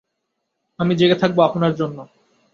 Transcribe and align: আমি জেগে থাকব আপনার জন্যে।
আমি 0.79 0.93
জেগে 0.95 1.15
থাকব 1.15 1.37
আপনার 1.41 1.71
জন্যে। 1.75 2.03